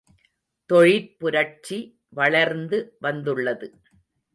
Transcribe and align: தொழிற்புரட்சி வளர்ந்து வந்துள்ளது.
தொழிற்புரட்சி 0.69 1.79
வளர்ந்து 2.09 2.95
வந்துள்ளது. 2.99 3.69